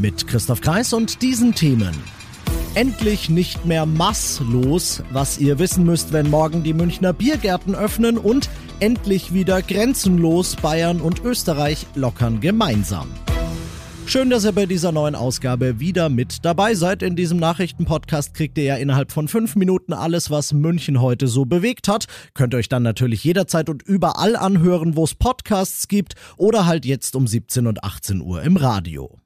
[0.00, 1.92] Mit Christoph Kreis und diesen Themen.
[2.76, 8.48] Endlich nicht mehr masslos, was ihr wissen müsst, wenn morgen die Münchner Biergärten öffnen und
[8.78, 13.08] endlich wieder grenzenlos Bayern und Österreich lockern gemeinsam.
[14.06, 17.02] Schön, dass ihr bei dieser neuen Ausgabe wieder mit dabei seid.
[17.02, 21.44] In diesem Nachrichtenpodcast kriegt ihr ja innerhalb von fünf Minuten alles, was München heute so
[21.44, 22.06] bewegt hat.
[22.34, 26.86] Könnt ihr euch dann natürlich jederzeit und überall anhören, wo es Podcasts gibt oder halt
[26.86, 29.18] jetzt um 17 und 18 Uhr im Radio.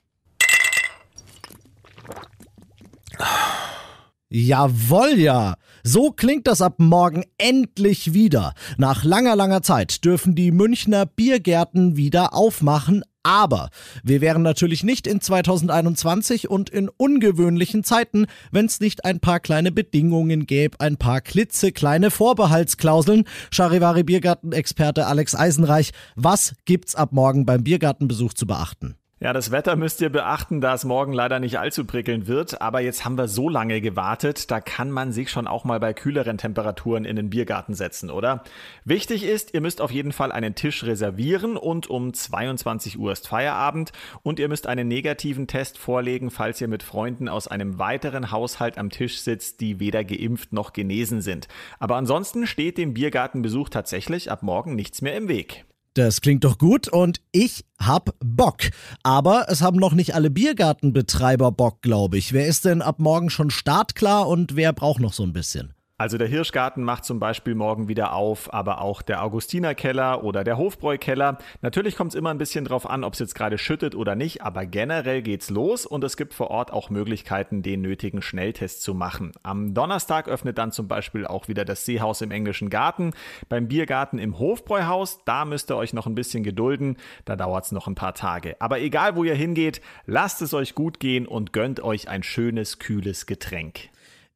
[4.35, 5.57] Jawoll, ja.
[5.85, 8.55] So klingt das ab morgen endlich wieder.
[8.79, 13.69] Nach langer, langer Zeit dürfen die Münchner Biergärten wieder aufmachen, aber
[14.03, 19.39] wir wären natürlich nicht in 2021 und in ungewöhnlichen Zeiten, wenn es nicht ein paar
[19.39, 23.25] kleine Bedingungen gäbe, ein paar klitzekleine Vorbehaltsklauseln.
[23.51, 28.97] Charivari Biergarten-Experte Alex Eisenreich, was gibt's ab morgen beim Biergartenbesuch zu beachten?
[29.23, 32.61] Ja, das Wetter müsst ihr beachten, da es morgen leider nicht allzu prickelnd wird.
[32.61, 35.93] Aber jetzt haben wir so lange gewartet, da kann man sich schon auch mal bei
[35.93, 38.43] kühleren Temperaturen in den Biergarten setzen, oder?
[38.85, 43.29] Wichtig ist, ihr müsst auf jeden Fall einen Tisch reservieren und um 22 Uhr ist
[43.29, 43.93] Feierabend
[44.25, 48.77] und ihr müsst einen negativen Test vorlegen, falls ihr mit Freunden aus einem weiteren Haushalt
[48.77, 51.47] am Tisch sitzt, die weder geimpft noch genesen sind.
[51.79, 55.65] Aber ansonsten steht dem Biergartenbesuch tatsächlich ab morgen nichts mehr im Weg.
[55.95, 58.71] Das klingt doch gut und ich hab Bock.
[59.03, 62.33] Aber es haben noch nicht alle Biergartenbetreiber Bock, glaube ich.
[62.33, 65.75] Wer ist denn ab morgen schon startklar und wer braucht noch so ein bisschen?
[66.03, 70.57] Also der Hirschgarten macht zum Beispiel morgen wieder auf, aber auch der Augustinerkeller oder der
[70.57, 71.39] Hofbräukeller.
[71.61, 74.43] Natürlich kommt es immer ein bisschen drauf an, ob es jetzt gerade schüttet oder nicht,
[74.43, 78.95] aber generell geht's los und es gibt vor Ort auch Möglichkeiten, den nötigen Schnelltest zu
[78.95, 79.31] machen.
[79.45, 83.13] Am Donnerstag öffnet dann zum Beispiel auch wieder das Seehaus im Englischen Garten.
[83.49, 86.97] Beim Biergarten im Hofbräuhaus, da müsst ihr euch noch ein bisschen gedulden,
[87.27, 88.57] da dauert es noch ein paar Tage.
[88.59, 92.81] Aber egal wo ihr hingeht, lasst es euch gut gehen und gönnt euch ein schönes,
[92.81, 93.93] kühles Getränk.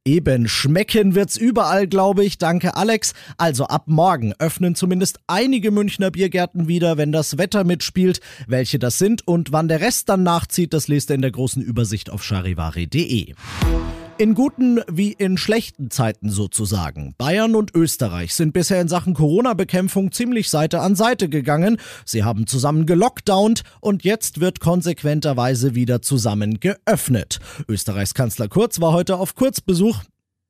[0.06, 2.38] Eben, schmecken wird's überall, glaube ich.
[2.38, 3.12] Danke, Alex.
[3.38, 8.20] Also ab morgen öffnen zumindest einige Münchner Biergärten wieder, wenn das Wetter mitspielt.
[8.46, 11.60] Welche das sind und wann der Rest dann nachzieht, das lest ihr in der großen
[11.60, 13.34] Übersicht auf charivari.de.
[14.18, 17.14] In guten wie in schlechten Zeiten sozusagen.
[17.18, 21.76] Bayern und Österreich sind bisher in Sachen Corona-Bekämpfung ziemlich Seite an Seite gegangen.
[22.06, 27.40] Sie haben zusammen gelockdownt und jetzt wird konsequenterweise wieder zusammen geöffnet.
[27.68, 30.02] Österreichs Kanzler Kurz war heute auf Kurzbesuch.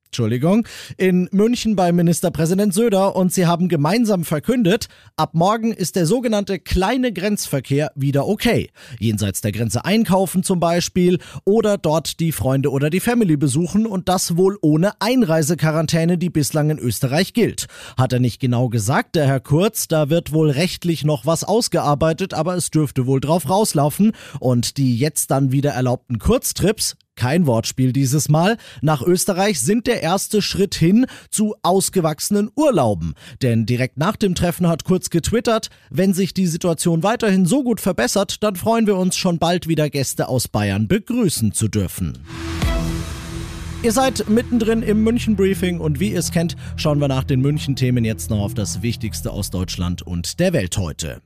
[0.07, 6.07] Entschuldigung, in München bei Ministerpräsident Söder und sie haben gemeinsam verkündet, ab morgen ist der
[6.07, 8.71] sogenannte kleine Grenzverkehr wieder okay.
[8.99, 14.09] Jenseits der Grenze einkaufen zum Beispiel oder dort die Freunde oder die Family besuchen und
[14.09, 17.67] das wohl ohne Einreisequarantäne, die bislang in Österreich gilt.
[17.99, 22.33] Hat er nicht genau gesagt, der Herr Kurz, da wird wohl rechtlich noch was ausgearbeitet,
[22.33, 27.93] aber es dürfte wohl drauf rauslaufen und die jetzt dann wieder erlaubten Kurztrips kein Wortspiel
[27.93, 28.57] dieses Mal.
[28.83, 33.15] Nach Österreich sind der erste Schritt hin zu ausgewachsenen Urlauben.
[33.43, 37.81] Denn direkt nach dem Treffen hat Kurz getwittert, wenn sich die Situation weiterhin so gut
[37.81, 42.19] verbessert, dann freuen wir uns schon bald wieder Gäste aus Bayern begrüßen zu dürfen.
[43.83, 47.41] Ihr seid mittendrin im München Briefing und wie ihr es kennt, schauen wir nach den
[47.41, 51.21] München Themen jetzt noch auf das Wichtigste aus Deutschland und der Welt heute.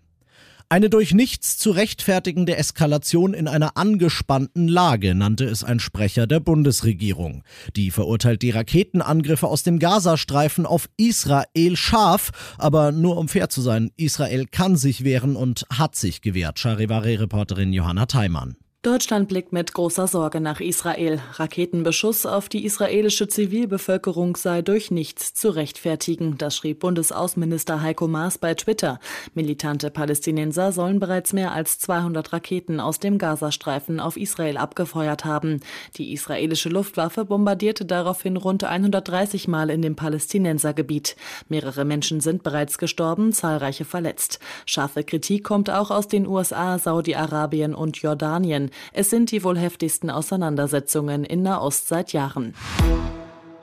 [0.72, 6.38] Eine durch nichts zu rechtfertigende Eskalation in einer angespannten Lage, nannte es ein Sprecher der
[6.38, 7.42] Bundesregierung.
[7.74, 13.62] Die verurteilt die Raketenangriffe aus dem Gazastreifen auf Israel scharf, aber nur um fair zu
[13.62, 18.54] sein, Israel kann sich wehren und hat sich gewehrt, Charivari-Reporterin Johanna Theimann.
[18.82, 21.20] Deutschland blickt mit großer Sorge nach Israel.
[21.34, 26.38] Raketenbeschuss auf die israelische Zivilbevölkerung sei durch nichts zu rechtfertigen.
[26.38, 28.98] Das schrieb Bundesaußenminister Heiko Maas bei Twitter.
[29.34, 35.60] Militante Palästinenser sollen bereits mehr als 200 Raketen aus dem Gazastreifen auf Israel abgefeuert haben.
[35.96, 41.16] Die israelische Luftwaffe bombardierte daraufhin rund 130 Mal in dem Palästinensergebiet.
[41.50, 44.38] Mehrere Menschen sind bereits gestorben, zahlreiche verletzt.
[44.64, 48.69] Scharfe Kritik kommt auch aus den USA, Saudi-Arabien und Jordanien.
[48.92, 52.54] Es sind die wohl heftigsten Auseinandersetzungen in Nahost seit Jahren.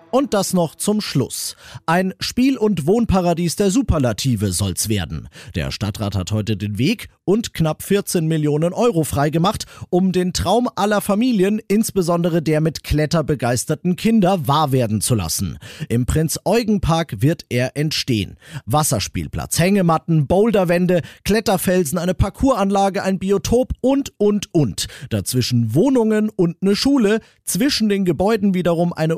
[0.10, 1.56] Und das noch zum Schluss.
[1.86, 5.28] Ein Spiel- und Wohnparadies der Superlative soll's werden.
[5.56, 10.70] Der Stadtrat hat heute den Weg und knapp 14 Millionen Euro freigemacht, um den Traum
[10.76, 15.58] aller Familien, insbesondere der mit kletterbegeisterten Kinder, wahr werden zu lassen.
[15.90, 18.38] Im Prinz-Eugen-Park wird er entstehen.
[18.66, 24.88] Wasserspielplatz, Hängematten, Boulderwände, Kletterfelsen, eine Parcouranlage, ein Biotop und, und, und.
[25.10, 29.18] Dazwischen Wohnungen und eine Schule, zwischen den Gebäuden wiederum eine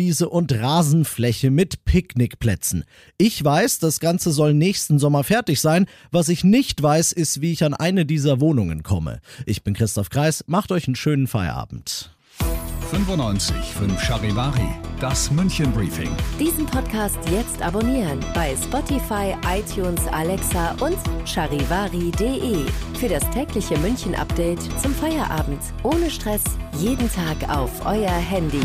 [0.00, 2.84] Obstbaumwiese und Rasenfläche mit Picknickplätzen.
[3.18, 5.86] Ich weiß, das Ganze soll nächsten Sommer fertig sein.
[6.10, 9.20] Was ich nicht weiß, ist, wie ich an eine dieser Wohnungen komme.
[9.44, 12.16] Ich bin Christoph Kreis, macht euch einen schönen Feierabend.
[12.90, 14.68] 95 5 Charivari,
[15.00, 16.10] das München Briefing.
[16.40, 22.64] Diesen Podcast jetzt abonnieren bei Spotify, iTunes, Alexa und charivari.de.
[22.98, 25.60] Für das tägliche München Update zum Feierabend.
[25.82, 26.42] Ohne Stress,
[26.78, 28.64] jeden Tag auf euer Handy.